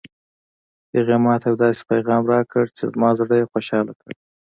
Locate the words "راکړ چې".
2.33-2.83